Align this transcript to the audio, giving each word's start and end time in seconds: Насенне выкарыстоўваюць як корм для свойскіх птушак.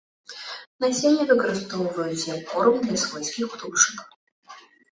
Насенне 0.85 1.27
выкарыстоўваюць 1.31 2.27
як 2.33 2.41
корм 2.55 2.75
для 2.89 2.97
свойскіх 3.05 3.45
птушак. 3.55 3.97